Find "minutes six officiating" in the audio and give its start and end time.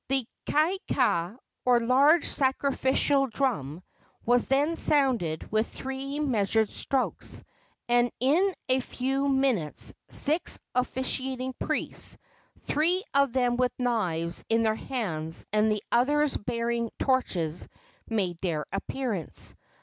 9.29-11.53